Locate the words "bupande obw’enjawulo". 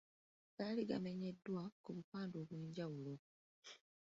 1.95-3.13